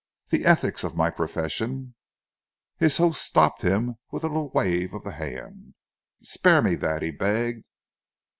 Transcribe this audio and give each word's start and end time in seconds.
"The 0.29 0.45
ethics 0.45 0.83
of 0.83 0.95
my 0.95 1.11
profession" 1.11 1.93
His 2.79 2.97
host 2.97 3.21
stopped 3.23 3.61
him 3.61 3.97
with 4.09 4.23
a 4.23 4.27
little 4.29 4.49
wave 4.49 4.95
of 4.95 5.03
the 5.03 5.11
hand. 5.11 5.75
"Spare 6.23 6.63
me 6.63 6.73
that," 6.73 7.03
he 7.03 7.11
begged. 7.11 7.65